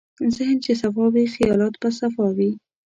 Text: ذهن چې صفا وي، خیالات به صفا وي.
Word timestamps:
ذهن 0.35 0.57
چې 0.65 0.71
صفا 0.81 1.05
وي، 1.13 1.25
خیالات 1.33 1.73
به 1.81 1.89
صفا 1.99 2.27
وي. 2.37 2.51